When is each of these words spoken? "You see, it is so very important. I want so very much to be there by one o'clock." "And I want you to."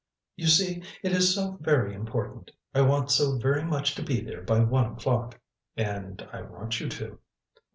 "You 0.35 0.47
see, 0.47 0.81
it 1.03 1.11
is 1.11 1.35
so 1.35 1.59
very 1.61 1.93
important. 1.93 2.49
I 2.73 2.81
want 2.81 3.11
so 3.11 3.37
very 3.37 3.63
much 3.63 3.93
to 3.93 4.01
be 4.01 4.19
there 4.19 4.41
by 4.41 4.61
one 4.61 4.93
o'clock." 4.93 5.39
"And 5.77 6.27
I 6.33 6.41
want 6.41 6.79
you 6.79 6.89
to." 6.89 7.19